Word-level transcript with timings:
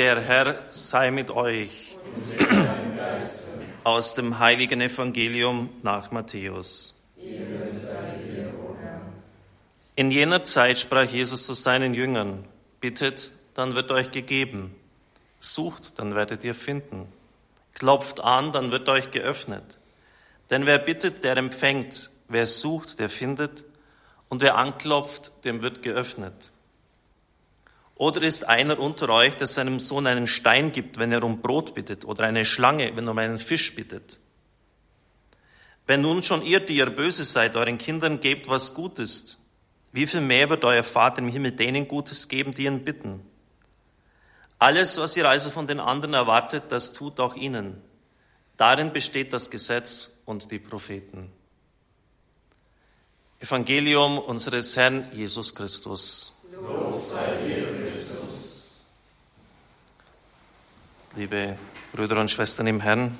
Der 0.00 0.18
Herr 0.18 0.54
sei 0.70 1.10
mit 1.10 1.30
euch. 1.30 1.98
Aus 3.84 4.14
dem 4.14 4.38
heiligen 4.38 4.80
Evangelium 4.80 5.68
nach 5.82 6.10
Matthäus. 6.10 7.04
In 9.96 10.10
jener 10.10 10.42
Zeit 10.44 10.78
sprach 10.78 11.04
Jesus 11.04 11.44
zu 11.44 11.52
seinen 11.52 11.92
Jüngern, 11.92 12.46
bittet, 12.80 13.32
dann 13.52 13.74
wird 13.74 13.90
euch 13.90 14.10
gegeben. 14.10 14.74
Sucht, 15.38 15.98
dann 15.98 16.14
werdet 16.14 16.44
ihr 16.44 16.54
finden. 16.54 17.06
Klopft 17.74 18.20
an, 18.20 18.52
dann 18.52 18.72
wird 18.72 18.88
euch 18.88 19.10
geöffnet. 19.10 19.76
Denn 20.48 20.64
wer 20.64 20.78
bittet, 20.78 21.24
der 21.24 21.36
empfängt. 21.36 22.10
Wer 22.26 22.46
sucht, 22.46 23.00
der 23.00 23.10
findet. 23.10 23.66
Und 24.30 24.40
wer 24.40 24.56
anklopft, 24.56 25.44
dem 25.44 25.60
wird 25.60 25.82
geöffnet. 25.82 26.52
Oder 28.00 28.22
ist 28.22 28.48
einer 28.48 28.78
unter 28.78 29.10
euch, 29.10 29.36
der 29.36 29.46
seinem 29.46 29.78
Sohn 29.78 30.06
einen 30.06 30.26
Stein 30.26 30.72
gibt, 30.72 30.98
wenn 30.98 31.12
er 31.12 31.22
um 31.22 31.42
Brot 31.42 31.74
bittet, 31.74 32.06
oder 32.06 32.24
eine 32.24 32.46
Schlange, 32.46 32.96
wenn 32.96 33.06
er 33.06 33.10
um 33.10 33.18
einen 33.18 33.38
Fisch 33.38 33.74
bittet? 33.74 34.18
Wenn 35.86 36.00
nun 36.00 36.22
schon 36.22 36.42
ihr, 36.42 36.60
die 36.60 36.78
ihr 36.78 36.88
böse 36.88 37.24
seid, 37.24 37.56
euren 37.56 37.76
Kindern 37.76 38.18
gebt, 38.20 38.48
was 38.48 38.72
gut 38.72 38.98
ist, 38.98 39.38
wie 39.92 40.06
viel 40.06 40.22
mehr 40.22 40.48
wird 40.48 40.64
euer 40.64 40.82
Vater 40.82 41.18
im 41.18 41.28
Himmel 41.28 41.52
denen 41.52 41.88
Gutes 41.88 42.28
geben, 42.28 42.52
die 42.52 42.64
ihn 42.64 42.84
bitten? 42.84 43.20
Alles, 44.58 44.96
was 44.96 45.14
ihr 45.18 45.28
also 45.28 45.50
von 45.50 45.66
den 45.66 45.78
anderen 45.78 46.14
erwartet, 46.14 46.64
das 46.68 46.94
tut 46.94 47.20
auch 47.20 47.36
ihnen. 47.36 47.82
Darin 48.56 48.94
besteht 48.94 49.34
das 49.34 49.50
Gesetz 49.50 50.22
und 50.24 50.50
die 50.50 50.58
Propheten. 50.58 51.30
Evangelium 53.40 54.16
unseres 54.16 54.74
Herrn 54.74 55.12
Jesus 55.12 55.54
Christus. 55.54 56.34
Lob 56.52 57.00
sei 57.02 57.36
dir, 57.46 57.59
liebe 61.20 61.58
Brüder 61.92 62.18
und 62.18 62.30
Schwestern 62.30 62.66
im 62.66 62.80
Herrn. 62.80 63.18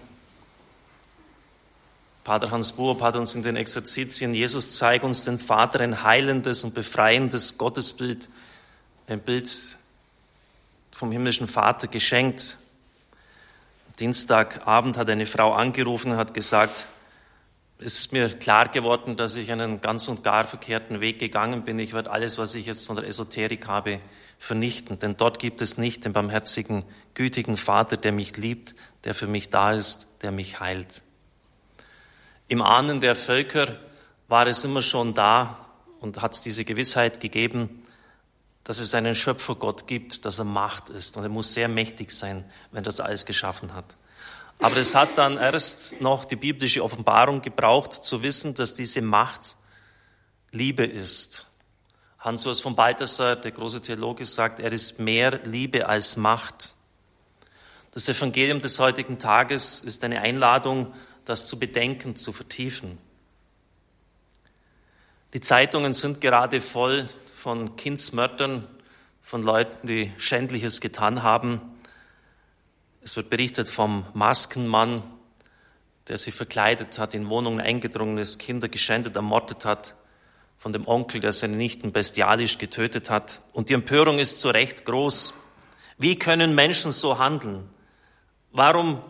Pater 2.25 2.51
Hans 2.51 2.73
Buob 2.73 3.03
hat 3.03 3.15
uns 3.15 3.35
in 3.35 3.43
den 3.43 3.57
Exerzitien 3.57 4.33
Jesus 4.33 4.75
zeigt 4.75 5.05
uns 5.05 5.27
den 5.27 5.39
Vater 5.39 5.81
ein 5.81 6.03
heilendes 6.03 6.65
und 6.65 6.73
befreiendes 6.73 7.59
Gottesbild, 7.59 8.31
ein 9.07 9.21
Bild 9.21 9.77
vom 10.93 11.13
himmlischen 11.13 11.47
Vater 11.47 11.89
geschenkt. 11.89 12.57
Dienstagabend 13.99 14.97
hat 14.97 15.11
eine 15.11 15.27
Frau 15.27 15.53
angerufen 15.53 16.13
und 16.13 16.17
hat 16.17 16.33
gesagt, 16.33 16.79
es 16.79 16.87
ist 17.81 18.13
mir 18.13 18.29
klar 18.29 18.69
geworden, 18.69 19.17
dass 19.17 19.37
ich 19.37 19.51
einen 19.51 19.81
ganz 19.81 20.07
und 20.09 20.23
gar 20.23 20.45
verkehrten 20.45 21.01
Weg 21.01 21.19
gegangen 21.19 21.65
bin. 21.65 21.79
Ich 21.79 21.93
werde 21.93 22.11
alles, 22.11 22.37
was 22.39 22.55
ich 22.55 22.67
jetzt 22.67 22.87
von 22.87 22.97
der 22.97 23.07
Esoterik 23.07 23.67
habe, 23.67 24.01
vernichten. 24.39 24.99
Denn 24.99 25.17
dort 25.17 25.39
gibt 25.39 25.63
es 25.63 25.79
nicht 25.79 26.05
den 26.05 26.13
barmherzigen, 26.13 26.85
gütigen 27.15 27.57
Vater, 27.57 27.97
der 27.97 28.13
mich 28.13 28.37
liebt, 28.37 28.75
der 29.05 29.15
für 29.15 29.27
mich 29.27 29.51
da 29.51 29.73
ist, 29.73 30.09
der 30.23 30.31
mich 30.31 30.61
heilt. 30.61 31.03
Im 32.49 32.63
Ahnen 32.63 33.01
der 33.01 33.17
Völker 33.17 33.79
war 34.29 34.47
es 34.47 34.65
immer 34.65 34.83
schon 34.83 35.15
da 35.15 35.69
und 36.01 36.21
hat 36.21 36.35
es 36.35 36.41
diese 36.41 36.65
Gewissheit 36.65 37.21
gegeben, 37.21 37.83
dass 38.65 38.79
es 38.79 38.95
einen 38.95 39.15
Schöpfergott 39.15 39.87
gibt, 39.87 40.25
dass 40.25 40.39
er 40.39 40.45
Macht 40.45 40.89
ist. 40.91 41.17
Und 41.17 41.23
er 41.23 41.29
muss 41.29 41.55
sehr 41.55 41.69
mächtig 41.69 42.11
sein, 42.11 42.45
wenn 42.73 42.85
das 42.85 43.01
alles 43.01 43.25
geschaffen 43.25 43.75
hat. 43.75 43.97
Aber 44.61 44.77
es 44.77 44.95
hat 44.95 45.17
dann 45.17 45.39
erst 45.39 46.01
noch 46.03 46.27
die 46.27 46.37
biblische 46.37 46.85
Offenbarung 46.85 47.41
gebraucht, 47.41 48.05
zu 48.05 48.23
wissen, 48.23 48.55
dass 48.55 48.75
diese 48.75 49.01
Macht 49.01 49.57
Liebe 50.53 50.85
ist. 50.85 51.47
Hans-Urs 52.19 52.61
von 52.61 52.77
Balthasar, 52.77 53.37
der 53.37 53.53
große 53.53 53.81
Theologe, 53.81 54.27
sagt, 54.27 54.61
er 54.61 54.71
ist 54.71 54.99
mehr 54.99 55.41
Liebe 55.45 55.89
als 55.89 56.19
Macht. 56.19 56.75
Das 57.93 58.09
Evangelium 58.09 58.61
des 58.61 58.79
heutigen 58.79 59.19
Tages 59.19 59.81
ist 59.81 60.05
eine 60.05 60.21
Einladung, 60.21 60.93
das 61.25 61.49
zu 61.49 61.59
bedenken, 61.59 62.15
zu 62.15 62.33
vertiefen. 62.33 62.99
Die 65.33 65.41
Zeitungen 65.41 65.95
sind 65.95 66.21
gerade 66.21 66.61
voll 66.61 67.09
von 67.33 67.77
Kindsmördern, 67.77 68.69
von 69.23 69.43
Leuten, 69.43 69.87
die 69.87 70.13
Schändliches 70.19 70.81
getan 70.81 71.23
haben. 71.23 71.61
Es 73.03 73.17
wird 73.17 73.31
berichtet 73.31 73.71
vom 73.71 74.05
Maskenmann, 74.13 75.03
der 76.09 76.19
sich 76.19 76.35
verkleidet 76.35 76.99
hat, 76.99 77.15
in 77.15 77.31
Wohnungen 77.31 77.61
eingedrungen 77.61 78.19
ist, 78.19 78.39
Kinder 78.39 78.69
geschändet, 78.69 79.17
ermordet 79.17 79.65
hat, 79.65 79.95
von 80.59 80.75
dem 80.75 80.87
Onkel, 80.87 81.23
der 81.23 81.33
seine 81.33 81.57
Nichten 81.57 81.93
bestialisch 81.93 82.59
getötet 82.59 83.09
hat. 83.09 83.41
Und 83.55 83.71
die 83.71 83.75
Empörung 83.75 84.19
ist 84.19 84.43
zu 84.43 84.51
Recht 84.51 84.85
groß. 84.85 85.33
Wie 85.97 86.19
können 86.19 86.55
Menschen 86.55 86.93
so 86.93 87.19
handeln? 87.19 87.71
Warum 88.53 89.03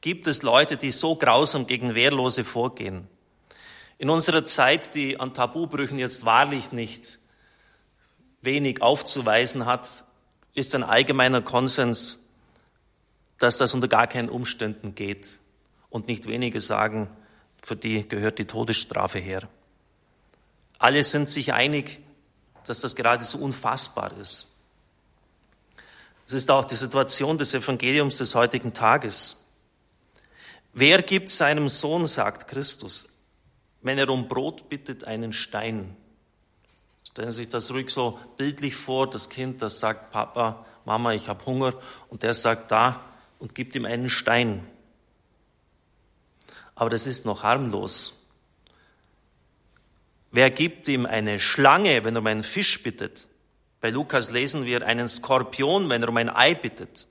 gibt 0.00 0.28
es 0.28 0.42
Leute, 0.42 0.76
die 0.76 0.92
so 0.92 1.16
grausam 1.16 1.66
gegen 1.66 1.96
Wehrlose 1.96 2.44
vorgehen? 2.44 3.08
In 3.98 4.08
unserer 4.08 4.44
Zeit, 4.44 4.94
die 4.94 5.18
an 5.18 5.34
Tabubrüchen 5.34 5.98
jetzt 5.98 6.24
wahrlich 6.24 6.70
nicht 6.70 7.18
wenig 8.40 8.82
aufzuweisen 8.82 9.66
hat, 9.66 10.04
ist 10.54 10.74
ein 10.76 10.84
allgemeiner 10.84 11.42
Konsens, 11.42 12.21
dass 13.42 13.58
das 13.58 13.74
unter 13.74 13.88
gar 13.88 14.06
keinen 14.06 14.28
Umständen 14.28 14.94
geht. 14.94 15.38
Und 15.90 16.06
nicht 16.06 16.26
wenige 16.26 16.60
sagen, 16.60 17.10
für 17.62 17.76
die 17.76 18.08
gehört 18.08 18.38
die 18.38 18.46
Todesstrafe 18.46 19.18
her. 19.18 19.48
Alle 20.78 21.02
sind 21.02 21.28
sich 21.28 21.52
einig, 21.52 22.00
dass 22.66 22.80
das 22.80 22.94
gerade 22.94 23.24
so 23.24 23.38
unfassbar 23.38 24.16
ist. 24.16 24.56
Es 26.26 26.32
ist 26.32 26.50
auch 26.50 26.64
die 26.64 26.76
Situation 26.76 27.36
des 27.36 27.52
Evangeliums 27.52 28.18
des 28.18 28.34
heutigen 28.34 28.72
Tages. 28.72 29.44
Wer 30.72 31.02
gibt 31.02 31.28
seinem 31.28 31.68
Sohn, 31.68 32.06
sagt 32.06 32.48
Christus, 32.48 33.08
wenn 33.82 33.98
er 33.98 34.08
um 34.08 34.28
Brot 34.28 34.68
bittet, 34.68 35.04
einen 35.04 35.32
Stein? 35.32 35.96
Stellen 37.04 37.32
Sie 37.32 37.38
sich 37.38 37.48
das 37.48 37.70
ruhig 37.72 37.90
so 37.90 38.18
bildlich 38.36 38.74
vor, 38.74 39.10
das 39.10 39.28
Kind, 39.28 39.60
das 39.60 39.80
sagt, 39.80 40.12
Papa, 40.12 40.64
Mama, 40.84 41.12
ich 41.12 41.28
habe 41.28 41.44
Hunger, 41.44 41.74
und 42.08 42.22
der 42.22 42.32
sagt 42.34 42.70
da, 42.70 43.11
und 43.42 43.56
gibt 43.56 43.74
ihm 43.74 43.86
einen 43.86 44.08
Stein. 44.08 44.64
Aber 46.76 46.90
das 46.90 47.08
ist 47.08 47.26
noch 47.26 47.42
harmlos. 47.42 48.22
Wer 50.30 50.48
gibt 50.48 50.86
ihm 50.86 51.06
eine 51.06 51.40
Schlange, 51.40 52.04
wenn 52.04 52.14
er 52.14 52.20
um 52.20 52.26
einen 52.28 52.44
Fisch 52.44 52.80
bittet? 52.84 53.26
Bei 53.80 53.90
Lukas 53.90 54.30
lesen 54.30 54.64
wir 54.64 54.86
einen 54.86 55.08
Skorpion, 55.08 55.88
wenn 55.88 56.04
er 56.04 56.08
um 56.10 56.16
ein 56.18 56.30
Ei 56.30 56.54
bittet. 56.54 57.08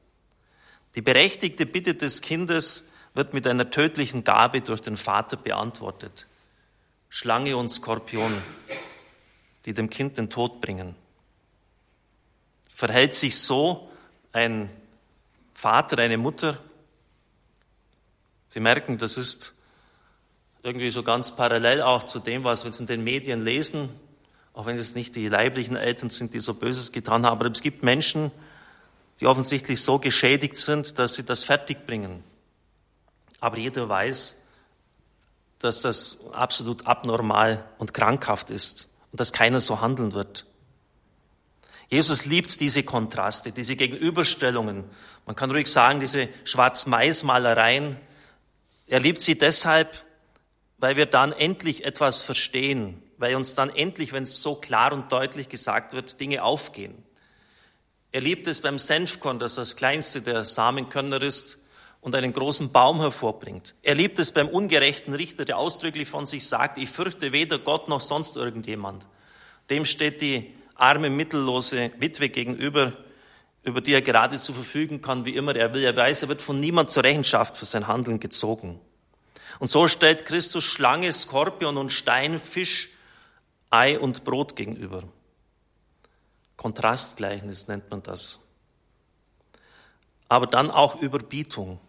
Die 0.96 1.02
berechtigte 1.02 1.66
Bitte 1.66 1.96
des 1.96 2.22
Kindes 2.22 2.90
wird 3.14 3.34
mit 3.34 3.46
einer 3.46 3.70
tödlichen 3.70 4.24
Gabe 4.24 4.62
durch 4.62 4.80
den 4.80 4.96
Vater 4.96 5.36
beantwortet. 5.36 6.28
Schlange 7.09 7.58
und 7.58 7.68
Skorpion, 7.68 8.41
die 9.66 9.74
dem 9.74 9.90
Kind 9.90 10.18
den 10.18 10.30
Tod 10.30 10.62
bringen. 10.62 10.96
Verhält 12.74 13.16
sich 13.16 13.38
so 13.38 13.91
ein 14.31 14.70
Vater, 15.62 16.00
eine 16.00 16.18
Mutter. 16.18 16.58
Sie 18.48 18.60
merken, 18.60 18.98
das 18.98 19.16
ist 19.16 19.54
irgendwie 20.64 20.90
so 20.90 21.04
ganz 21.04 21.36
parallel 21.36 21.84
auch 21.84 22.08
zu 22.08 22.18
dem, 22.18 22.44
was 22.44 22.64
wir 22.64 22.70
jetzt 22.70 22.80
in 22.80 22.88
den 22.88 23.04
Medien 23.04 23.44
lesen, 23.44 23.90
auch 24.54 24.66
wenn 24.66 24.76
es 24.76 24.96
nicht 24.96 25.16
die 25.16 25.28
leiblichen 25.28 25.76
Eltern 25.76 26.10
sind, 26.10 26.34
die 26.34 26.40
so 26.40 26.56
Böses 26.56 26.92
getan 26.92 27.28
haben, 27.28 27.40
aber 27.40 27.52
es 27.52 27.62
gibt 27.62 27.84
Menschen, 27.84 28.32
die 29.20 29.28
offensichtlich 29.28 29.80
so 29.84 30.00
geschädigt 30.00 30.58
sind, 30.58 30.98
dass 30.98 31.14
sie 31.14 31.26
das 31.26 31.44
fertigbringen. 31.44 32.24
Aber 33.40 33.60
jeder 33.60 33.88
weiß, 33.88 34.42
dass 35.60 35.84
das 35.84 36.18
absolut 36.32 36.88
abnormal 36.88 37.64
und 37.78 37.94
krankhaft 37.94 38.50
ist 38.50 38.90
und 39.12 39.20
dass 39.20 39.32
keiner 39.32 39.60
so 39.60 39.80
handeln 39.80 40.14
wird. 40.14 40.48
Jesus 41.91 42.25
liebt 42.25 42.62
diese 42.62 42.84
Kontraste, 42.84 43.52
diese 43.52 43.75
Gegenüberstellungen. 43.75 44.85
Man 45.25 45.35
kann 45.35 45.52
ruhig 45.52 45.68
sagen, 45.68 45.99
diese 45.99 46.29
Schwarz-Mais-Malereien. 46.46 47.97
Er 48.88 48.99
liebt 49.02 49.22
sie 49.22 49.38
deshalb, 49.38 50.05
weil 50.78 50.96
wir 50.96 51.05
dann 51.05 51.34
endlich 51.34 51.84
etwas 51.84 52.22
verstehen, 52.22 53.03
weil 53.17 53.35
uns 53.35 53.55
dann 53.55 53.70
endlich, 53.70 54.14
wenn 54.14 54.23
es 54.23 54.41
so 54.41 54.55
klar 54.55 54.93
und 54.93 55.11
deutlich 55.11 55.49
gesagt 55.49 55.91
wird, 55.91 56.22
Dinge 56.22 56.43
aufgehen. 56.43 57.03
Er 58.14 58.22
liebt 58.22 58.47
es 58.47 58.61
beim 58.61 58.79
Senfkorn, 58.79 59.37
das 59.37 59.55
das 59.55 59.76
kleinste 59.76 60.22
der 60.22 60.46
Samenkörner 60.46 61.22
ist 61.22 61.58
und 61.99 62.16
einen 62.16 62.32
großen 62.32 62.72
Baum 62.72 63.02
hervorbringt. 63.02 63.76
Er 63.84 63.96
liebt 63.96 64.17
es 64.17 64.32
beim 64.32 64.47
ungerechten 64.47 65.14
Richter, 65.14 65.44
der 65.44 65.58
ausdrücklich 65.58 66.08
von 66.08 66.26
sich 66.26 66.47
sagt, 66.47 66.78
ich 66.78 66.90
fürchte 66.90 67.34
weder 67.34 67.59
Gott 67.59 67.90
noch 67.90 68.02
sonst 68.02 68.37
irgendjemand. 68.37 69.05
Dem 69.70 69.85
steht 69.85 70.22
die 70.22 70.53
arme, 70.82 71.10
mittellose 71.10 71.92
Witwe 72.00 72.30
gegenüber, 72.30 72.94
über 73.64 73.82
die 73.82 73.94
er 73.94 74.02
gerade 74.02 74.40
zu 74.40 74.54
verfügen 74.54 75.02
kann, 75.02 75.26
wie 75.26 75.36
immer 75.36 75.56
er 75.56 75.74
will. 75.74 75.84
Er 75.84 75.96
weiß, 75.96 76.24
er 76.24 76.30
wird 76.30 76.42
von 76.42 76.60
niemand 76.60 76.90
zur 76.90 77.04
Rechenschaft 77.04 77.58
für 77.58 77.66
sein 77.66 77.88
Handeln 77.88 78.20
gezogen. 78.20 78.80
Und 79.60 79.68
so 79.68 79.88
stellt 79.88 80.26
Christus 80.26 80.64
Schlange, 80.64 81.12
Skorpion 81.14 81.78
und 81.78 81.92
Stein, 81.92 82.40
Fisch, 82.40 82.90
Ei 83.70 84.00
und 84.00 84.24
Brot 84.24 84.56
gegenüber. 84.56 85.04
Kontrastgleichnis 86.58 87.68
nennt 87.68 87.90
man 87.92 88.02
das. 88.04 88.40
aber 90.32 90.48
dann 90.48 90.72
auch 90.72 91.02
Überbietung. 91.02 91.82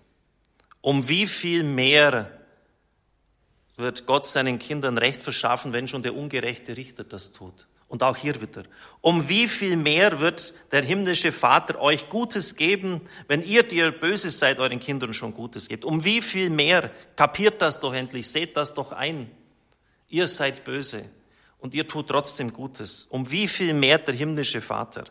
Um 0.81 1.09
wie 1.09 1.29
viel 1.29 1.62
mehr 1.62 2.41
wird 3.77 4.05
Gott 4.05 4.27
seinen 4.27 4.59
Kindern 4.59 4.99
Recht 4.99 5.23
verschaffen, 5.23 5.73
wenn 5.73 5.87
schon 5.87 6.03
der 6.03 6.17
ungerechte 6.17 6.77
Richter 6.77 7.05
das 7.05 7.31
tut? 7.31 7.69
Und 7.93 8.03
auch 8.03 8.17
hier 8.17 8.41
wieder. 8.41 8.62
Um 9.03 9.29
wie 9.29 9.47
viel 9.47 9.77
mehr 9.77 10.19
wird 10.19 10.55
der 10.71 10.83
himmlische 10.83 11.31
Vater 11.31 11.79
euch 11.79 12.09
Gutes 12.09 12.56
geben, 12.56 13.03
wenn 13.29 13.43
ihr, 13.43 13.65
die 13.65 13.77
ihr 13.77 13.91
Böses 13.93 14.39
seid, 14.39 14.59
euren 14.59 14.81
Kindern 14.81 15.12
schon 15.12 15.35
Gutes 15.35 15.69
gebt? 15.69 15.85
Um 15.85 16.03
wie 16.03 16.23
viel 16.23 16.49
mehr? 16.49 16.91
Kapiert 17.17 17.61
das 17.61 17.81
doch 17.81 17.93
endlich, 17.93 18.31
seht 18.31 18.56
das 18.56 18.73
doch 18.73 18.93
ein. 18.93 19.31
Ihr 20.09 20.27
seid 20.27 20.65
böse 20.65 21.05
und 21.59 21.75
ihr 21.75 21.87
tut 21.87 22.09
trotzdem 22.09 22.55
Gutes. 22.55 23.05
Um 23.11 23.31
wie 23.31 23.47
viel 23.47 23.75
mehr 23.75 23.99
der 23.99 24.15
himmlische 24.15 24.62
Vater? 24.62 25.05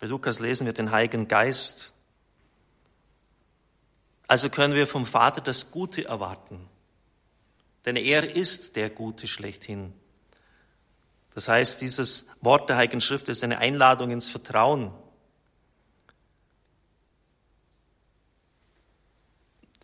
Bei 0.00 0.06
Lukas 0.06 0.38
lesen 0.38 0.64
wir 0.64 0.72
den 0.72 0.90
Heiligen 0.90 1.28
Geist. 1.28 1.92
Also 4.26 4.48
können 4.48 4.72
wir 4.72 4.86
vom 4.86 5.04
Vater 5.04 5.42
das 5.42 5.70
Gute 5.70 6.06
erwarten. 6.06 6.70
Denn 7.84 7.96
er 7.96 8.34
ist 8.34 8.76
der 8.76 8.88
Gute 8.88 9.28
schlechthin. 9.28 9.92
Das 11.38 11.46
heißt, 11.46 11.80
dieses 11.82 12.26
Wort 12.40 12.68
der 12.68 12.78
Heiligen 12.78 13.00
Schrift 13.00 13.28
ist 13.28 13.44
eine 13.44 13.58
Einladung 13.58 14.10
ins 14.10 14.28
Vertrauen. 14.28 14.90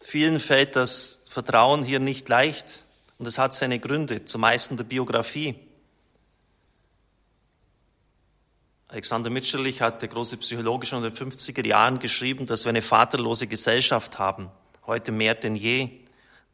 Vielen 0.00 0.40
fällt 0.40 0.74
das 0.74 1.22
Vertrauen 1.28 1.84
hier 1.84 2.00
nicht 2.00 2.28
leicht 2.28 2.86
und 3.18 3.26
es 3.26 3.38
hat 3.38 3.54
seine 3.54 3.78
Gründe, 3.78 4.24
zumeist 4.24 4.72
in 4.72 4.78
der 4.78 4.82
Biografie. 4.82 5.54
Alexander 8.88 9.30
Mitscherlich 9.30 9.80
hat, 9.80 10.02
der 10.02 10.08
große 10.08 10.38
Psychologe, 10.38 10.86
schon 10.86 11.04
in 11.04 11.14
den 11.14 11.30
50er 11.30 11.64
Jahren 11.64 12.00
geschrieben, 12.00 12.46
dass 12.46 12.64
wir 12.64 12.70
eine 12.70 12.82
vaterlose 12.82 13.46
Gesellschaft 13.46 14.18
haben, 14.18 14.50
heute 14.88 15.12
mehr 15.12 15.36
denn 15.36 15.54
je. 15.54 16.00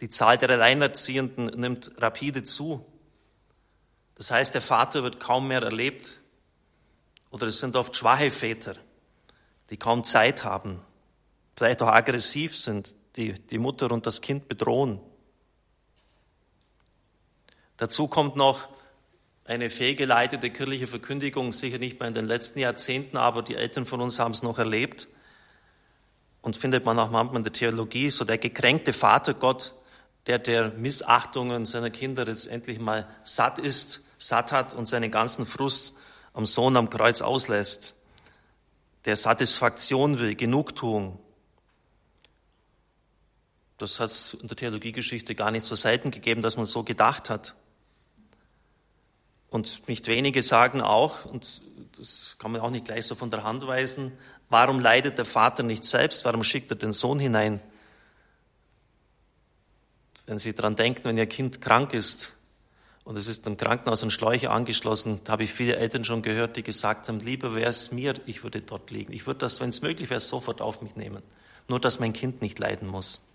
Die 0.03 0.11
Zahl 0.11 0.37
der 0.37 0.51
Alleinerziehenden 0.51 1.47
nimmt 1.59 1.91
rapide 1.97 2.45
zu. 2.45 2.85
Das 4.21 4.31
heißt, 4.31 4.53
der 4.53 4.61
Vater 4.61 5.03
wird 5.03 5.19
kaum 5.19 5.49
mehr 5.49 5.63
erlebt. 5.63 6.21
Oder 7.31 7.47
es 7.47 7.59
sind 7.59 7.75
oft 7.75 7.97
schwache 7.97 8.31
Väter, 8.31 8.75
die 9.71 9.79
kaum 9.79 10.05
Zeit 10.05 10.45
haben, 10.45 10.83
vielleicht 11.57 11.81
auch 11.81 11.89
aggressiv 11.89 12.55
sind, 12.55 12.95
die 13.17 13.33
die 13.33 13.57
Mutter 13.57 13.91
und 13.91 14.05
das 14.05 14.21
Kind 14.21 14.47
bedrohen. 14.47 15.01
Dazu 17.79 18.09
kommt 18.09 18.37
noch 18.37 18.69
eine 19.47 19.71
fehlgeleitete 19.71 20.51
kirchliche 20.51 20.87
Verkündigung, 20.87 21.55
sicher 21.55 21.79
nicht 21.79 21.99
mehr 21.99 22.09
in 22.09 22.15
den 22.15 22.27
letzten 22.27 22.59
Jahrzehnten, 22.59 23.17
aber 23.17 23.41
die 23.41 23.55
Eltern 23.55 23.87
von 23.87 24.03
uns 24.03 24.19
haben 24.19 24.33
es 24.33 24.43
noch 24.43 24.59
erlebt. 24.59 25.09
Und 26.43 26.57
findet 26.57 26.85
man 26.85 26.99
auch 26.99 27.11
manchmal 27.11 27.39
in 27.39 27.45
der 27.45 27.55
Theologie, 27.55 28.11
so 28.11 28.27
der 28.27 28.37
gekränkte 28.37 28.93
Vatergott, 28.93 29.75
der 30.27 30.39
der 30.39 30.73
Missachtungen 30.73 31.65
seiner 31.65 31.89
Kinder 31.89 32.29
jetzt 32.29 32.49
endlich 32.49 32.79
mal 32.81 33.09
satt 33.25 33.59
ist 33.59 34.09
satt 34.21 34.53
hat 34.53 34.75
und 34.75 34.87
seinen 34.87 35.11
ganzen 35.11 35.47
Frust 35.47 35.97
am 36.35 36.47
Sohn 36.47 36.77
am 36.77 36.91
Kreuz 36.91 37.23
auslässt, 37.23 37.97
der 39.07 39.17
Satisfaktion 39.17 40.21
will, 40.21 40.35
Genugtuung. 40.35 41.19
Das 43.79 43.99
hat 43.99 44.11
es 44.11 44.35
in 44.35 44.47
der 44.47 44.57
Theologiegeschichte 44.57 45.35
gar 45.35 45.51
nicht 45.51 45.65
so 45.65 45.75
selten 45.75 46.11
gegeben, 46.11 46.43
dass 46.43 46.59
man 46.59 46.67
so 46.67 46.85
gedacht 46.85 47.31
hat. 47.31 47.57
Und 49.49 49.89
nicht 49.89 50.07
wenige 50.07 50.43
sagen 50.43 50.83
auch, 50.83 51.25
und 51.25 51.63
das 51.97 52.37
kann 52.39 52.53
man 52.53 52.61
auch 52.61 52.71
nicht 52.71 52.85
gleich 52.85 53.07
so 53.07 53.15
von 53.15 53.31
der 53.31 53.43
Hand 53.43 53.67
weisen, 53.67 54.13
warum 54.51 54.81
leidet 54.81 55.17
der 55.17 55.25
Vater 55.25 55.63
nicht 55.63 55.85
selbst? 55.85 56.27
Warum 56.27 56.45
schickt 56.45 56.71
er 56.71 56.77
den 56.77 56.93
Sohn 56.93 57.19
hinein? 57.19 57.61
Wenn 60.27 60.39
Sie 60.39 60.55
daran 60.55 60.77
denken, 60.77 61.05
wenn 61.05 61.17
Ihr 61.17 61.27
Kind 61.27 61.63
krank 61.63 61.95
ist, 61.95 62.35
und 63.11 63.17
es 63.17 63.27
ist 63.27 63.45
im 63.49 63.57
Krankenhaus 63.57 64.05
an 64.05 64.13
Schläuche 64.13 64.51
angeschlossen. 64.51 65.21
Da 65.25 65.33
habe 65.33 65.43
ich 65.43 65.53
viele 65.53 65.75
Eltern 65.75 66.05
schon 66.05 66.23
gehört, 66.23 66.57
die 66.57 66.63
gesagt 66.63 67.09
haben, 67.09 67.19
lieber 67.19 67.57
wäre 67.57 67.69
es 67.69 67.91
mir, 67.91 68.15
ich 68.27 68.45
würde 68.45 68.61
dort 68.61 68.93
liegen. 68.93 69.13
Ich 69.13 69.27
würde 69.27 69.41
das, 69.41 69.59
wenn 69.59 69.71
es 69.71 69.83
möglich 69.83 70.11
wäre, 70.11 70.21
sofort 70.21 70.61
auf 70.61 70.81
mich 70.81 70.95
nehmen. 70.95 71.21
Nur, 71.67 71.81
dass 71.81 71.99
mein 71.99 72.13
Kind 72.13 72.41
nicht 72.41 72.61
leiden 72.61 72.87
muss. 72.87 73.29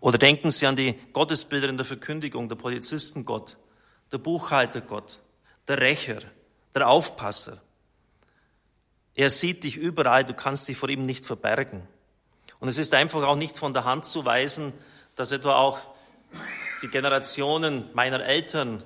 Oder 0.00 0.18
denken 0.18 0.50
Sie 0.50 0.66
an 0.66 0.76
die 0.76 0.98
Gottesbilder 1.14 1.70
in 1.70 1.78
der 1.78 1.86
Verkündigung, 1.86 2.50
der 2.50 2.56
Polizistengott, 2.56 3.56
der 4.12 4.18
Buchhaltergott, 4.18 5.20
der 5.66 5.80
Rächer, 5.80 6.18
der 6.74 6.90
Aufpasser. 6.90 7.62
Er 9.14 9.30
sieht 9.30 9.64
dich 9.64 9.78
überall, 9.78 10.24
du 10.24 10.34
kannst 10.34 10.68
dich 10.68 10.76
vor 10.76 10.90
ihm 10.90 11.06
nicht 11.06 11.24
verbergen. 11.24 11.88
Und 12.60 12.68
es 12.68 12.76
ist 12.76 12.92
einfach 12.92 13.22
auch 13.22 13.36
nicht 13.36 13.56
von 13.56 13.72
der 13.72 13.84
Hand 13.84 14.04
zu 14.04 14.26
weisen, 14.26 14.74
dass 15.14 15.32
etwa 15.32 15.56
auch 15.56 15.78
die 16.82 16.88
Generationen 16.88 17.90
meiner 17.94 18.24
Eltern, 18.24 18.82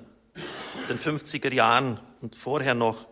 den 0.89 0.97
50er 0.97 1.53
Jahren 1.53 1.99
und 2.21 2.35
vorher 2.35 2.73
noch, 2.73 3.07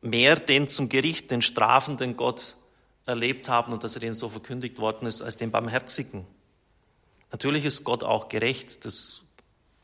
mehr 0.00 0.36
den 0.36 0.68
zum 0.68 0.88
Gericht, 0.88 1.30
den 1.30 1.42
strafenden 1.42 2.16
Gott 2.16 2.56
erlebt 3.06 3.48
haben 3.48 3.72
und 3.72 3.84
dass 3.84 3.94
er 3.94 4.00
denen 4.00 4.14
so 4.14 4.28
verkündigt 4.28 4.78
worden 4.78 5.06
ist, 5.06 5.22
als 5.22 5.36
den 5.36 5.50
Barmherzigen. 5.50 6.26
Natürlich 7.30 7.64
ist 7.64 7.84
Gott 7.84 8.04
auch 8.04 8.28
gerecht, 8.28 8.84
das, 8.84 9.22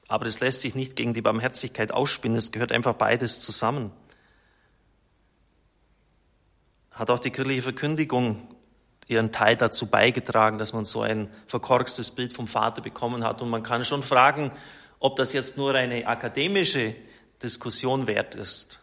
aber 0.09 0.27
es 0.27 0.41
lässt 0.41 0.61
sich 0.61 0.75
nicht 0.75 0.97
gegen 0.97 1.15
die 1.15 1.23
Barmherzigkeit 1.23 1.93
ausspinnen, 1.93 2.39
es 2.39 2.53
gehört 2.53 2.73
einfach 2.73 2.95
beides 2.95 3.41
zusammen. 3.41 3.93
Hat 6.93 7.11
auch 7.11 7.19
die 7.19 7.31
kirchliche 7.31 7.63
Verkündigung 7.63 8.49
ihren 9.09 9.33
Teil 9.33 9.57
dazu 9.57 9.87
beigetragen, 9.87 10.59
dass 10.59 10.73
man 10.73 10.85
so 10.85 11.03
ein 11.03 11.31
verkorkstes 11.47 12.11
Bild 12.11 12.33
vom 12.33 12.47
Vater 12.47 12.83
bekommen 12.83 13.25
hat. 13.25 13.43
Und 13.43 13.51
man 13.51 13.63
kann 13.63 13.85
schon 13.85 14.03
fragen, 14.03 14.53
ob 15.01 15.17
das 15.17 15.33
jetzt 15.33 15.57
nur 15.57 15.75
eine 15.75 16.07
akademische 16.07 16.95
Diskussion 17.43 18.07
wert 18.07 18.35
ist. 18.35 18.81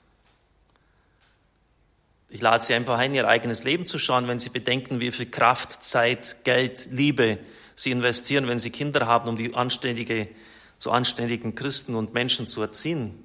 Ich 2.31 2.41
lade 2.41 2.63
Sie 2.63 2.75
einfach 2.75 2.99
ein, 2.99 3.15
Ihr 3.15 3.27
eigenes 3.27 3.63
Leben 3.63 3.87
zu 3.87 3.97
schauen, 3.97 4.27
wenn 4.27 4.39
Sie 4.39 4.49
bedenken, 4.49 4.99
wie 4.99 5.11
viel 5.11 5.25
Kraft, 5.25 5.83
Zeit, 5.83 6.43
Geld, 6.43 6.89
Liebe 6.91 7.39
Sie 7.73 7.91
investieren, 7.91 8.47
wenn 8.47 8.59
Sie 8.59 8.69
Kinder 8.69 9.07
haben, 9.07 9.29
um 9.29 9.37
die 9.37 9.55
anständige, 9.55 10.27
zu 10.77 10.91
anständigen 10.91 11.55
Christen 11.55 11.95
und 11.95 12.13
Menschen 12.13 12.45
zu 12.45 12.61
erziehen. 12.61 13.23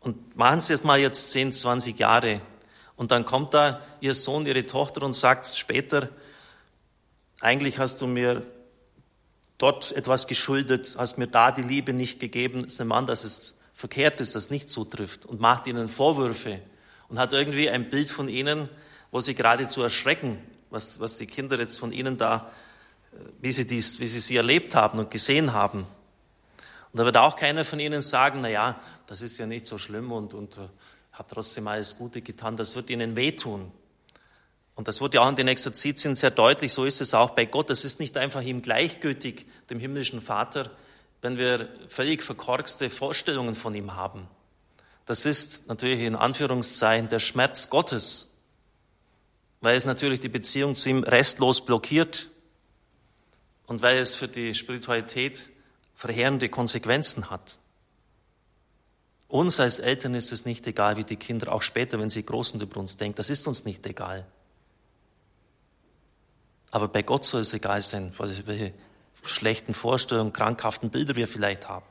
Und 0.00 0.36
machen 0.36 0.60
Sie 0.60 0.74
es 0.74 0.84
mal 0.84 0.98
jetzt 0.98 1.30
10, 1.30 1.52
20 1.52 1.98
Jahre 1.98 2.42
und 2.96 3.10
dann 3.10 3.24
kommt 3.24 3.54
da 3.54 3.80
ihr 4.00 4.14
Sohn, 4.14 4.46
ihre 4.46 4.66
Tochter 4.66 5.02
und 5.02 5.14
sagt 5.14 5.46
später, 5.46 6.08
eigentlich 7.40 7.78
hast 7.78 8.00
du 8.00 8.06
mir 8.06 8.42
dort 9.58 9.92
etwas 9.92 10.26
geschuldet, 10.26 10.96
hast 10.98 11.18
mir 11.18 11.26
da 11.26 11.50
die 11.50 11.62
Liebe 11.62 11.92
nicht 11.92 12.20
gegeben. 12.20 12.62
Das 12.62 12.74
ist 12.74 12.80
ein 12.80 12.86
Mann, 12.86 13.06
das 13.06 13.24
ist 13.24 13.56
verkehrt 13.74 14.20
ist, 14.20 14.34
das 14.34 14.50
nicht 14.50 14.70
zutrifft 14.70 15.26
und 15.26 15.40
macht 15.40 15.66
ihnen 15.66 15.88
Vorwürfe 15.88 16.60
und 17.08 17.18
hat 17.18 17.32
irgendwie 17.32 17.68
ein 17.68 17.90
Bild 17.90 18.08
von 18.08 18.28
ihnen, 18.28 18.68
wo 19.10 19.20
sie 19.20 19.34
geradezu 19.34 19.82
erschrecken, 19.82 20.38
was, 20.70 21.00
was 21.00 21.16
die 21.16 21.26
Kinder 21.26 21.58
jetzt 21.58 21.78
von 21.78 21.92
ihnen 21.92 22.16
da, 22.16 22.50
wie 23.40 23.52
sie, 23.52 23.66
dies, 23.66 24.00
wie 24.00 24.06
sie 24.06 24.20
sie 24.20 24.36
erlebt 24.36 24.74
haben 24.74 24.98
und 24.98 25.10
gesehen 25.10 25.52
haben. 25.52 25.86
Und 26.92 26.98
da 26.98 27.04
wird 27.04 27.16
auch 27.16 27.34
keiner 27.34 27.64
von 27.64 27.80
ihnen 27.80 28.02
sagen, 28.02 28.40
na 28.42 28.48
ja, 28.48 28.80
das 29.08 29.20
ist 29.20 29.38
ja 29.38 29.46
nicht 29.46 29.66
so 29.66 29.78
schlimm 29.78 30.12
und, 30.12 30.34
und 30.34 30.56
habe 31.14 31.28
trotzdem 31.32 31.66
alles 31.68 31.96
Gute 31.96 32.20
getan, 32.20 32.56
das 32.56 32.76
wird 32.76 32.90
ihnen 32.90 33.16
wehtun. 33.16 33.72
Und 34.74 34.88
das 34.88 35.00
wird 35.00 35.14
ja 35.14 35.22
auch 35.22 35.28
in 35.28 35.36
den 35.36 35.48
Exerzitien 35.48 36.16
sehr 36.16 36.32
deutlich, 36.32 36.72
so 36.72 36.84
ist 36.84 37.00
es 37.00 37.14
auch 37.14 37.30
bei 37.30 37.44
Gott. 37.44 37.70
Es 37.70 37.84
ist 37.84 38.00
nicht 38.00 38.16
einfach 38.16 38.42
ihm 38.42 38.60
gleichgültig, 38.60 39.46
dem 39.70 39.78
himmlischen 39.78 40.20
Vater, 40.20 40.70
wenn 41.22 41.38
wir 41.38 41.68
völlig 41.88 42.22
verkorkste 42.22 42.90
Vorstellungen 42.90 43.54
von 43.54 43.74
ihm 43.74 43.94
haben. 43.94 44.28
Das 45.06 45.26
ist 45.26 45.68
natürlich 45.68 46.00
in 46.00 46.16
Anführungszeichen 46.16 47.08
der 47.08 47.20
Schmerz 47.20 47.70
Gottes, 47.70 48.32
weil 49.60 49.76
es 49.76 49.84
natürlich 49.84 50.20
die 50.20 50.28
Beziehung 50.28 50.74
zu 50.74 50.90
ihm 50.90 51.04
restlos 51.04 51.64
blockiert 51.64 52.28
und 53.66 53.82
weil 53.82 53.98
es 53.98 54.14
für 54.14 54.28
die 54.28 54.54
Spiritualität 54.54 55.50
verheerende 55.94 56.48
Konsequenzen 56.48 57.30
hat. 57.30 57.58
Uns 59.34 59.58
als 59.58 59.80
Eltern 59.80 60.14
ist 60.14 60.30
es 60.30 60.44
nicht 60.44 60.64
egal, 60.68 60.96
wie 60.96 61.02
die 61.02 61.16
Kinder, 61.16 61.52
auch 61.52 61.62
später, 61.62 61.98
wenn 61.98 62.08
sie 62.08 62.24
groß 62.24 62.52
und 62.52 62.62
über 62.62 62.78
uns 62.78 62.96
denken, 62.98 63.16
das 63.16 63.30
ist 63.30 63.48
uns 63.48 63.64
nicht 63.64 63.84
egal. 63.84 64.24
Aber 66.70 66.86
bei 66.86 67.02
Gott 67.02 67.24
soll 67.24 67.40
es 67.40 67.52
egal 67.52 67.82
sein, 67.82 68.12
welche 68.16 68.72
schlechten 69.24 69.74
Vorstellungen, 69.74 70.32
krankhaften 70.32 70.88
Bilder 70.90 71.16
wir 71.16 71.26
vielleicht 71.26 71.68
haben. 71.68 71.84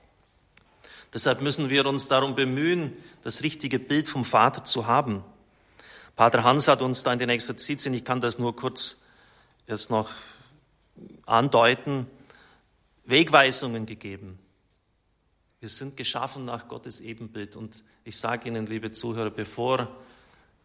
Deshalb 1.13 1.41
müssen 1.41 1.69
wir 1.69 1.85
uns 1.85 2.07
darum 2.07 2.33
bemühen, 2.33 2.93
das 3.23 3.43
richtige 3.43 3.77
Bild 3.77 4.07
vom 4.07 4.23
Vater 4.23 4.63
zu 4.63 4.87
haben. 4.87 5.21
Pater 6.15 6.45
Hans 6.45 6.69
hat 6.69 6.81
uns 6.81 7.03
da 7.03 7.11
in 7.11 7.19
den 7.19 7.29
Exerzitien, 7.29 7.93
ich 7.93 8.05
kann 8.05 8.21
das 8.21 8.39
nur 8.39 8.55
kurz 8.55 9.01
jetzt 9.67 9.91
noch 9.91 10.09
andeuten, 11.25 12.07
Wegweisungen 13.03 13.85
gegeben. 13.85 14.39
Wir 15.63 15.69
sind 15.69 15.95
geschaffen 15.95 16.43
nach 16.43 16.67
Gottes 16.67 16.99
Ebenbild. 16.99 17.55
Und 17.55 17.83
ich 18.03 18.17
sage 18.17 18.49
Ihnen, 18.49 18.65
liebe 18.65 18.91
Zuhörer, 18.91 19.29
bevor 19.29 19.87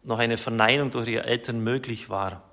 noch 0.03 0.19
eine 0.19 0.35
Verneinung 0.35 0.91
durch 0.91 1.07
ihre 1.07 1.23
Eltern 1.23 1.63
möglich 1.63 2.09
war, 2.09 2.43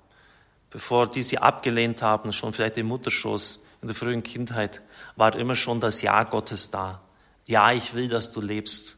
bevor 0.69 1.09
die 1.09 1.23
sie 1.23 1.39
abgelehnt 1.39 2.01
haben, 2.01 2.31
schon 2.31 2.53
vielleicht 2.53 2.77
im 2.77 2.87
Mutterschoß, 2.87 3.65
in 3.81 3.89
der 3.89 3.97
frühen 3.97 4.23
Kindheit, 4.23 4.81
war 5.17 5.35
immer 5.35 5.57
schon 5.57 5.81
das 5.81 6.01
Ja 6.01 6.23
Gottes 6.23 6.71
da. 6.71 7.01
Ja, 7.47 7.73
ich 7.73 7.95
will, 7.95 8.07
dass 8.07 8.31
du 8.31 8.39
lebst. 8.39 8.97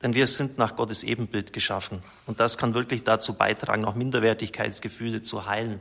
Denn 0.00 0.14
wir 0.14 0.28
sind 0.28 0.56
nach 0.56 0.76
Gottes 0.76 1.02
Ebenbild 1.02 1.52
geschaffen. 1.52 2.00
Und 2.26 2.38
das 2.38 2.58
kann 2.58 2.74
wirklich 2.74 3.02
dazu 3.02 3.34
beitragen, 3.34 3.84
auch 3.84 3.96
Minderwertigkeitsgefühle 3.96 5.20
zu 5.20 5.46
heilen. 5.46 5.80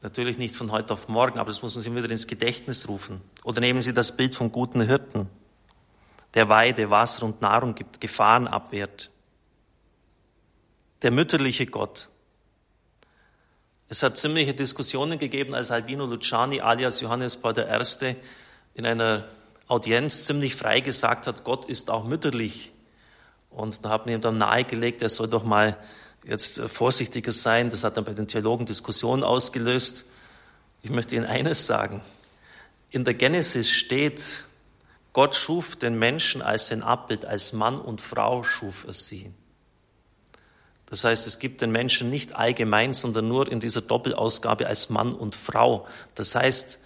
Natürlich 0.00 0.38
nicht 0.38 0.54
von 0.54 0.70
heute 0.70 0.92
auf 0.92 1.08
morgen, 1.08 1.40
aber 1.40 1.48
das 1.48 1.60
muss 1.60 1.74
man 1.74 1.82
sich 1.82 1.92
wieder 1.92 2.08
ins 2.08 2.28
Gedächtnis 2.28 2.88
rufen. 2.88 3.20
Oder 3.42 3.60
nehmen 3.60 3.82
Sie 3.82 3.92
das 3.92 4.16
Bild 4.16 4.36
vom 4.36 4.52
guten 4.52 4.80
Hirten, 4.80 5.28
der 6.34 6.48
Weide, 6.48 6.90
Wasser 6.90 7.26
und 7.26 7.40
Nahrung 7.40 7.74
gibt, 7.74 8.00
Gefahren 8.00 8.46
abwehrt. 8.46 9.10
Der 11.02 11.10
mütterliche 11.10 11.66
Gott. 11.66 12.08
Es 13.88 14.02
hat 14.02 14.18
ziemliche 14.18 14.54
Diskussionen 14.54 15.18
gegeben, 15.18 15.54
als 15.54 15.70
Albino 15.70 16.06
Luciani 16.06 16.60
alias 16.60 17.00
Johannes 17.00 17.36
Paul 17.36 17.58
I. 17.58 18.16
in 18.74 18.86
einer 18.86 19.26
Audienz 19.66 20.26
ziemlich 20.26 20.54
frei 20.54 20.80
gesagt 20.80 21.26
hat, 21.26 21.42
Gott 21.42 21.64
ist 21.64 21.90
auch 21.90 22.04
mütterlich. 22.04 22.72
Und 23.50 23.84
da 23.84 23.88
hat 23.90 24.06
man 24.06 24.14
ihm 24.14 24.20
dann 24.20 24.38
nahegelegt, 24.38 25.02
er 25.02 25.08
soll 25.08 25.28
doch 25.28 25.42
mal 25.42 25.76
jetzt 26.24 26.60
vorsichtiger 26.60 27.32
sein. 27.32 27.70
Das 27.70 27.82
hat 27.82 27.96
dann 27.96 28.04
bei 28.04 28.12
den 28.12 28.28
Theologen 28.28 28.66
Diskussionen 28.66 29.24
ausgelöst. 29.24 30.04
Ich 30.82 30.90
möchte 30.90 31.16
Ihnen 31.16 31.26
eines 31.26 31.66
sagen. 31.66 32.00
In 32.90 33.04
der 33.04 33.14
Genesis 33.14 33.70
steht, 33.70 34.44
Gott 35.12 35.34
schuf 35.34 35.76
den 35.76 35.98
Menschen 35.98 36.42
als 36.42 36.68
sein 36.68 36.82
Abbild, 36.82 37.24
als 37.24 37.52
Mann 37.52 37.80
und 37.80 38.00
Frau 38.00 38.42
schuf 38.44 38.84
er 38.86 38.92
sie. 38.92 39.32
Das 40.86 41.04
heißt, 41.04 41.26
es 41.26 41.38
gibt 41.38 41.62
den 41.62 41.70
Menschen 41.70 42.10
nicht 42.10 42.34
allgemein, 42.34 42.92
sondern 42.92 43.28
nur 43.28 43.50
in 43.50 43.60
dieser 43.60 43.80
Doppelausgabe 43.80 44.66
als 44.66 44.90
Mann 44.90 45.14
und 45.14 45.36
Frau. 45.36 45.86
Das 46.16 46.34
heißt, 46.34 46.80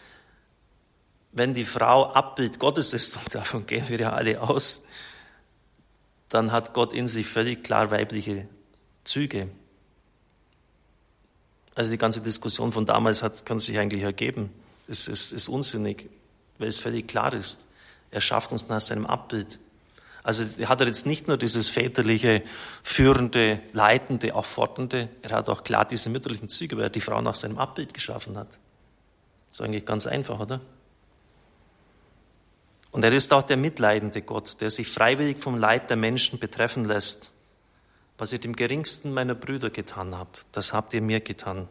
wenn 1.32 1.54
die 1.54 1.64
Frau 1.64 2.12
Abbild 2.12 2.58
Gottes 2.58 2.92
ist, 2.92 3.16
und 3.24 3.34
davon 3.34 3.66
gehen 3.66 3.88
wir 3.88 3.98
ja 3.98 4.12
alle 4.12 4.40
aus, 4.40 4.84
dann 6.28 6.52
hat 6.52 6.74
Gott 6.74 6.92
in 6.92 7.06
sich 7.06 7.26
völlig 7.26 7.64
klar 7.64 7.90
weibliche 7.90 8.46
Züge. 9.04 9.48
Also 11.74 11.90
die 11.90 11.98
ganze 11.98 12.20
Diskussion 12.20 12.72
von 12.72 12.86
damals 12.86 13.22
hat, 13.22 13.44
kann 13.46 13.58
sich 13.58 13.78
eigentlich 13.78 14.02
ergeben. 14.02 14.50
Es 14.86 15.08
ist, 15.08 15.32
ist 15.32 15.48
unsinnig, 15.48 16.08
weil 16.58 16.68
es 16.68 16.78
völlig 16.78 17.08
klar 17.08 17.32
ist. 17.32 17.66
Er 18.14 18.20
schafft 18.20 18.52
uns 18.52 18.68
nach 18.68 18.80
seinem 18.80 19.06
Abbild. 19.06 19.58
Also 20.22 20.66
hat 20.66 20.80
er 20.80 20.86
jetzt 20.86 21.04
nicht 21.04 21.28
nur 21.28 21.36
dieses 21.36 21.68
väterliche, 21.68 22.42
führende, 22.82 23.60
leitende, 23.72 24.34
auch 24.34 24.46
fordernde, 24.46 25.10
er 25.20 25.36
hat 25.36 25.50
auch 25.50 25.64
klar 25.64 25.84
diese 25.84 26.08
mütterlichen 26.08 26.48
Züge, 26.48 26.76
weil 26.76 26.84
er 26.84 26.90
die 26.90 27.02
Frau 27.02 27.20
nach 27.20 27.34
seinem 27.34 27.58
Abbild 27.58 27.92
geschaffen 27.92 28.38
hat. 28.38 28.48
So 29.50 29.64
eigentlich 29.64 29.84
ganz 29.84 30.06
einfach, 30.06 30.40
oder? 30.40 30.60
Und 32.90 33.04
er 33.04 33.12
ist 33.12 33.32
auch 33.32 33.42
der 33.42 33.56
mitleidende 33.56 34.22
Gott, 34.22 34.60
der 34.60 34.70
sich 34.70 34.88
freiwillig 34.88 35.40
vom 35.40 35.58
Leid 35.58 35.90
der 35.90 35.96
Menschen 35.96 36.38
betreffen 36.38 36.84
lässt. 36.84 37.34
Was 38.16 38.32
ihr 38.32 38.38
dem 38.38 38.54
geringsten 38.54 39.12
meiner 39.12 39.34
Brüder 39.34 39.68
getan 39.68 40.16
habt, 40.16 40.46
das 40.52 40.72
habt 40.72 40.94
ihr 40.94 41.02
mir 41.02 41.20
getan. 41.20 41.68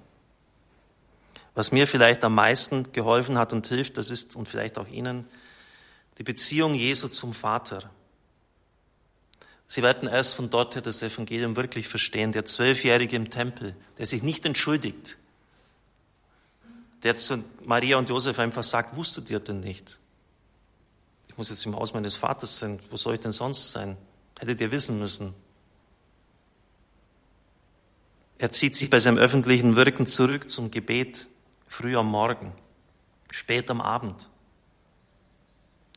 Was 1.55 1.71
mir 1.71 1.87
vielleicht 1.87 2.23
am 2.23 2.35
meisten 2.35 2.91
geholfen 2.91 3.37
hat 3.37 3.53
und 3.53 3.65
hilft, 3.65 3.97
das 3.97 4.11
ist, 4.11 4.35
und 4.35 4.47
vielleicht 4.47 4.77
auch 4.77 4.87
Ihnen, 4.87 5.25
die 6.17 6.23
Beziehung 6.23 6.73
Jesu 6.73 7.07
zum 7.07 7.33
Vater. 7.33 7.89
Sie 9.67 9.81
werden 9.81 10.07
erst 10.07 10.35
von 10.35 10.49
dort 10.49 10.75
her 10.75 10.81
das 10.81 11.01
Evangelium 11.01 11.55
wirklich 11.55 11.87
verstehen. 11.87 12.31
Der 12.31 12.45
Zwölfjährige 12.45 13.15
im 13.15 13.29
Tempel, 13.29 13.75
der 13.97 14.05
sich 14.05 14.21
nicht 14.21 14.45
entschuldigt, 14.45 15.17
der 17.01 17.17
zu 17.17 17.43
Maria 17.65 17.97
und 17.97 18.09
Josef 18.09 18.39
einfach 18.39 18.63
sagt, 18.63 18.95
wusstet 18.95 19.29
ihr 19.29 19.39
denn 19.39 19.59
nicht? 19.59 19.99
Ich 21.27 21.37
muss 21.37 21.49
jetzt 21.49 21.65
im 21.65 21.75
Haus 21.75 21.93
meines 21.93 22.15
Vaters 22.15 22.59
sein. 22.59 22.79
Wo 22.91 22.95
soll 22.95 23.15
ich 23.15 23.19
denn 23.19 23.31
sonst 23.31 23.71
sein? 23.71 23.97
Hättet 24.39 24.61
ihr 24.61 24.71
wissen 24.71 24.99
müssen. 24.99 25.33
Er 28.37 28.51
zieht 28.51 28.75
sich 28.75 28.89
bei 28.89 28.99
seinem 28.99 29.17
öffentlichen 29.17 29.75
Wirken 29.75 30.05
zurück 30.05 30.49
zum 30.49 30.69
Gebet 30.69 31.27
früh 31.67 31.95
am 31.97 32.07
Morgen, 32.07 32.51
spät 33.31 33.71
am 33.71 33.81
Abend. 33.81 34.29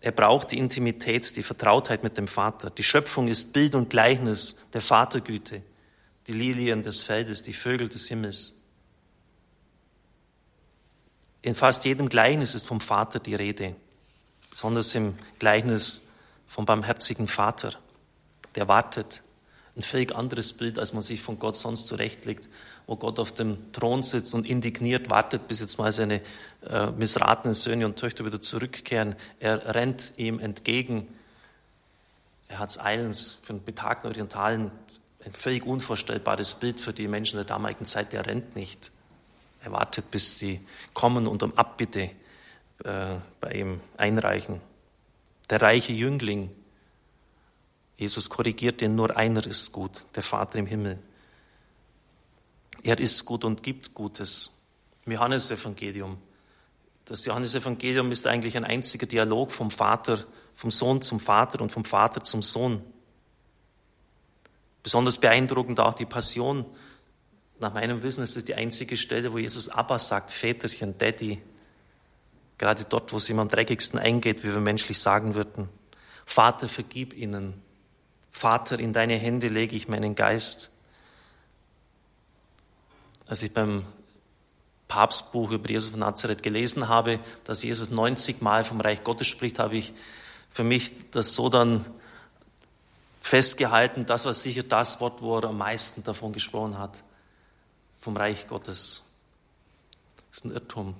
Er 0.07 0.13
braucht 0.13 0.53
die 0.53 0.59
Intimität, 0.59 1.35
die 1.35 1.43
Vertrautheit 1.43 2.05
mit 2.05 2.17
dem 2.17 2.29
Vater. 2.29 2.71
Die 2.71 2.85
Schöpfung 2.85 3.27
ist 3.27 3.53
Bild 3.53 3.75
und 3.75 3.91
Gleichnis 3.91 4.65
der 4.73 4.81
Vatergüte. 4.81 5.63
Die 6.29 6.33
Lilien 6.33 6.85
des 6.85 7.03
Feldes, 7.03 7.43
die 7.43 7.53
Vögel 7.53 7.89
des 7.89 8.07
Himmels. 8.07 8.55
In 11.43 11.57
fast 11.57 11.85
jedem 11.85 12.09
Gleichnis 12.09 12.55
ist 12.55 12.69
vom 12.69 12.81
Vater 12.81 13.19
die 13.19 13.35
Rede, 13.35 13.75
besonders 14.49 14.95
im 14.95 15.19
Gleichnis 15.41 16.03
vom 16.47 16.67
barmherzigen 16.67 17.27
Vater, 17.27 17.73
der 18.55 18.69
wartet, 18.69 19.23
ein 19.77 19.83
völlig 19.83 20.15
anderes 20.15 20.55
Bild, 20.55 20.79
als 20.79 20.93
man 20.93 21.03
sich 21.03 21.21
von 21.21 21.39
Gott 21.39 21.57
sonst 21.57 21.87
zurechtlegt, 21.87 22.49
wo 22.87 22.97
Gott 22.97 23.19
auf 23.19 23.33
dem 23.33 23.73
Thron 23.73 24.03
sitzt 24.03 24.35
und 24.35 24.47
indigniert 24.47 25.11
wartet, 25.11 25.49
bis 25.49 25.61
jetzt 25.61 25.79
mal 25.79 25.93
seine 25.93 26.23
äh, 26.67 26.87
missratenen 26.93 27.53
Söhne 27.53 27.85
und 27.85 27.97
Töchter 27.97 28.25
wieder 28.25 28.41
zurückkehren. 28.41 29.17
Er 29.39 29.75
rennt 29.75 30.13
ihm 30.17 30.39
entgegen. 30.39 31.07
Er 32.49 32.59
hat 32.59 32.71
es 32.71 32.81
eilends 32.81 33.39
für 33.43 33.51
einen 33.51 33.65
betagten 33.65 34.09
Orientalen 34.09 34.71
ein 35.27 35.33
völlig 35.33 35.67
unvorstellbares 35.67 36.55
Bild 36.55 36.81
für 36.81 36.93
die 36.93 37.09
Menschen 37.09 37.37
der 37.37 37.45
damaligen 37.45 37.85
Zeit. 37.85 38.13
Der 38.13 38.27
rennt 38.27 38.55
nicht. 38.55 38.93
Er 39.63 39.73
wartet, 39.73 40.11
bis 40.11 40.39
die 40.39 40.61
kommen 40.95 41.27
und 41.27 41.43
um 41.43 41.59
Abbitte 41.59 42.11
äh, 42.85 43.17
bei 43.41 43.53
ihm 43.53 43.81
einreichen. 43.97 44.61
Der 45.51 45.61
reiche 45.61 45.93
Jüngling, 45.93 46.51
Jesus 47.97 48.29
korrigiert 48.29 48.83
ihn, 48.83 48.95
nur 48.95 49.17
einer 49.17 49.47
ist 49.47 49.73
gut, 49.73 50.05
der 50.15 50.23
Vater 50.23 50.59
im 50.59 50.67
Himmel. 50.67 50.99
Er 52.83 52.99
ist 52.99 53.25
gut 53.25 53.45
und 53.45 53.63
gibt 53.63 53.95
Gutes. 53.95 54.53
Im 55.07 55.13
Johannesevangelium. 55.13 56.19
Das 57.05 57.25
Johannesevangelium 57.25 58.11
ist 58.13 58.27
eigentlich 58.27 58.57
ein 58.57 58.65
einziger 58.65 59.07
Dialog 59.07 59.53
vom 59.53 59.71
Vater, 59.71 60.27
vom 60.55 60.71
Sohn 60.71 61.01
zum 61.03 61.21
Vater 61.21 61.61
und 61.61 61.73
vom 61.73 61.85
Vater 61.85 62.23
zum 62.23 62.43
Sohn. 62.43 62.83
Besonders 64.83 65.19
beeindruckend 65.19 65.81
auch 65.81 65.95
die 65.95 66.07
Passion. 66.07 66.65
Nach 67.59 67.73
meinem 67.73 68.03
Wissen 68.03 68.23
ist 68.23 68.37
es 68.37 68.45
die 68.45 68.55
einzige 68.55 68.97
Stelle, 68.97 69.33
wo 69.33 69.39
Jesus 69.39 69.69
Abba 69.69 69.99
sagt, 69.99 70.31
Väterchen, 70.31 70.99
Daddy. 70.99 71.41
Gerade 72.59 72.85
dort, 72.85 73.13
wo 73.13 73.17
es 73.17 73.29
ihm 73.31 73.39
am 73.39 73.49
dreckigsten 73.49 73.99
eingeht, 73.99 74.45
wie 74.45 74.53
wir 74.53 74.61
menschlich 74.61 74.99
sagen 74.99 75.35
würden. 75.35 75.69
Vater, 76.25 76.69
vergib 76.69 77.15
ihnen, 77.15 77.63
Vater, 78.37 78.79
in 78.79 78.93
deine 78.93 79.17
Hände 79.17 79.49
lege 79.49 79.75
ich 79.75 79.89
meinen 79.89 80.15
Geist. 80.15 80.71
Als 83.27 83.43
ich 83.43 83.55
beim 83.55 83.87
Papstbuch 84.89 85.53
über 85.53 85.71
Jesus 85.71 85.89
von 85.89 86.01
Nazareth 86.01 86.43
gelesen 86.43 86.87
habe, 86.87 87.19
dass 87.45 87.63
Jesus 87.63 87.89
90 87.89 88.43
Mal 88.43 88.63
vom 88.63 88.83
Reich 88.83 89.03
Gottes 89.03 89.27
spricht, 89.27 89.59
habe 89.59 89.79
ich 89.79 89.95
für 90.51 90.65
mich 90.65 91.11
das 91.13 91.33
so 91.33 91.49
dann 91.49 91.87
festgehalten, 93.23 94.05
das 94.05 94.27
war 94.27 94.35
sicher 94.35 94.65
das 94.65 95.01
Wort, 95.01 95.23
wo 95.23 95.39
er 95.39 95.45
am 95.45 95.57
meisten 95.57 96.05
davon 96.05 96.35
gesprochen 96.35 96.79
hat, 96.79 97.03
vom 98.01 98.19
Reich 98.19 98.47
Gottes. 98.49 99.03
Das 100.29 100.41
ist 100.41 100.45
ein 100.45 100.51
Irrtum. 100.51 100.95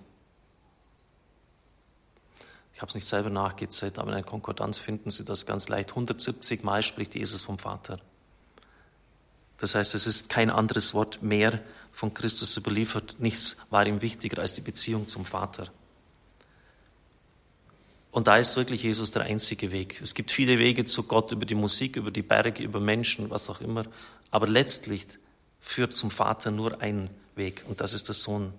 Ich 2.77 2.83
habe 2.83 2.91
es 2.91 2.95
nicht 2.95 3.07
selber 3.07 3.31
nachgezählt, 3.31 3.99
aber 3.99 4.09
in 4.09 4.17
der 4.17 4.23
Konkordanz 4.23 4.77
finden 4.77 5.11
Sie 5.11 5.25
das 5.25 5.47
ganz 5.47 5.71
leicht. 5.71 5.93
170 5.93 6.63
Mal 6.63 6.83
spricht 6.83 7.15
Jesus 7.15 7.41
vom 7.41 7.59
Vater. 7.59 7.99
Das 9.57 9.75
heißt, 9.75 9.95
es 9.95 10.07
ist 10.07 10.29
kein 10.29 10.51
anderes 10.51 10.93
Wort 10.93 11.23
mehr 11.23 11.63
von 11.91 12.13
Christus 12.13 12.55
überliefert. 12.55 13.17
Nichts 13.19 13.57
war 13.71 13.87
ihm 13.87 14.03
wichtiger 14.03 14.43
als 14.43 14.53
die 14.53 14.61
Beziehung 14.61 15.07
zum 15.07 15.25
Vater. 15.25 15.73
Und 18.11 18.27
da 18.27 18.37
ist 18.37 18.57
wirklich 18.57 18.83
Jesus 18.83 19.11
der 19.11 19.23
einzige 19.23 19.73
Weg. 19.73 19.99
Es 20.03 20.15
gibt 20.15 20.31
viele 20.31 20.59
Wege 20.59 20.85
zu 20.85 21.05
Gott 21.05 21.33
über 21.33 21.47
die 21.47 21.55
Musik, 21.55 21.97
über 21.97 22.11
die 22.11 22.21
Berge, 22.21 22.63
über 22.63 22.79
Menschen, 22.79 23.31
was 23.31 23.49
auch 23.49 23.63
immer. 23.63 23.87
Aber 24.31 24.47
letztlich 24.47 25.07
führt 25.63 25.97
zum 25.97 26.11
Vater 26.11 26.51
nur 26.51 26.83
ein 26.83 27.09
Weg 27.37 27.65
und 27.69 27.81
das 27.81 27.95
ist 27.95 28.09
der 28.09 28.15
Sohn. 28.15 28.53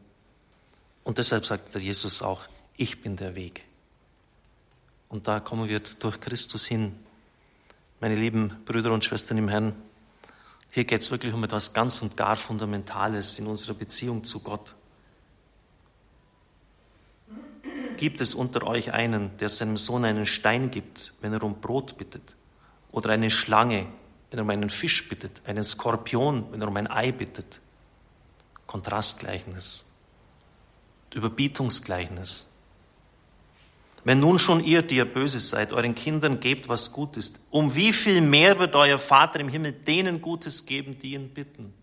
Und 1.04 1.20
deshalb 1.20 1.46
sagt 1.46 1.76
der 1.76 1.84
Jesus 1.84 2.24
auch, 2.24 2.48
ich 2.78 3.04
bin 3.04 3.16
der 3.16 3.36
Weg. 3.36 3.67
Und 5.10 5.28
da 5.28 5.40
kommen 5.40 5.70
wir 5.70 5.80
durch 5.80 6.20
Christus 6.20 6.66
hin. 6.66 6.98
Meine 8.00 8.16
lieben 8.16 8.56
Brüder 8.66 8.92
und 8.92 9.06
Schwestern 9.06 9.38
im 9.38 9.50
Herrn, 9.50 9.76
hier 10.72 10.84
geht 10.84 11.02
es 11.02 11.12
wirklich 11.12 11.34
um 11.34 11.44
etwas 11.44 11.74
ganz 11.74 12.02
und 12.02 12.18
gar 12.18 12.36
Fundamentales 12.36 13.40
in 13.40 13.48
unserer 13.48 13.74
Beziehung 13.74 14.24
zu 14.24 14.42
Gott. 14.42 14.76
Gibt 17.98 18.22
es 18.22 18.36
unter 18.36 18.68
euch 18.68 18.94
einen, 18.94 19.36
der 19.38 19.50
seinem 19.50 19.78
Sohn 19.78 20.06
einen 20.06 20.28
Stein 20.28 20.70
gibt, 20.70 21.14
wenn 21.22 21.34
er 21.34 21.42
um 21.42 21.60
Brot 21.60 21.98
bittet? 21.98 22.36
Oder 22.92 23.10
eine 23.12 23.32
Schlange, 23.32 23.88
wenn 24.30 24.40
er 24.40 24.44
um 24.44 24.50
einen 24.50 24.70
Fisch 24.70 25.10
bittet, 25.10 25.42
einen 25.46 25.64
Skorpion, 25.64 26.46
wenn 26.52 26.62
er 26.62 26.68
um 26.68 26.78
ein 26.78 26.88
Ei 26.88 27.12
bittet. 27.12 27.60
Kontrastgleichnis, 28.68 29.90
Überbietungsgleichnis. 31.14 32.57
Wenn 34.04 34.20
nun 34.20 34.39
schon 34.39 34.63
ihr, 34.63 34.82
die 34.82 34.96
ihr 34.96 35.06
böse 35.06 35.39
seid, 35.39 35.74
euren 35.74 35.96
Kindern 35.96 36.39
gebt, 36.39 36.70
was 36.70 36.94
gut 36.94 37.18
ist, 37.18 37.39
um 37.50 37.75
wie 37.75 37.92
viel 37.92 38.22
mehr 38.22 38.58
wird 38.60 38.75
euer 38.75 39.00
Vater 39.00 39.39
im 39.39 39.50
Himmel 39.50 39.74
denen 39.74 40.22
Gutes 40.22 40.66
geben, 40.66 40.98
die 40.98 41.13
ihn 41.13 41.30
bitten? 41.30 41.74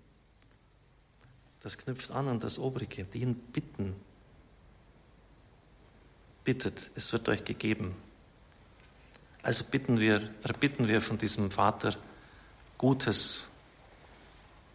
Das 1.61 1.78
knüpft 1.78 2.11
an 2.11 2.28
an 2.28 2.40
das 2.40 2.59
Obrige, 2.59 3.04
die 3.04 3.21
ihn 3.21 3.35
bitten. 3.35 3.94
Bittet, 6.44 6.90
es 6.94 7.12
wird 7.12 7.28
euch 7.28 7.44
gegeben. 7.44 7.94
Also 9.42 9.64
bitten 9.64 10.00
wir, 10.00 10.30
erbitten 10.42 10.88
wir 10.88 11.02
von 11.02 11.18
diesem 11.18 11.50
Vater 11.50 11.97
Gutes 12.78 13.49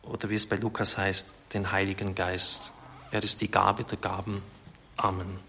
oder 0.03 0.29
wie 0.29 0.35
es 0.35 0.47
bei 0.47 0.55
Lukas 0.55 0.97
heißt, 0.97 1.33
den 1.53 1.71
Heiligen 1.71 2.15
Geist. 2.15 2.73
Er 3.11 3.23
ist 3.23 3.41
die 3.41 3.49
Gabe 3.49 3.83
der 3.83 3.97
Gaben. 3.97 4.41
Amen. 4.97 5.48